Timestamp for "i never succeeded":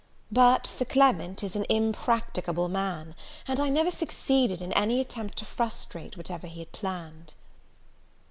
3.59-4.59